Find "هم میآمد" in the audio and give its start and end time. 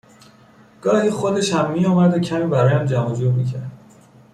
1.53-2.13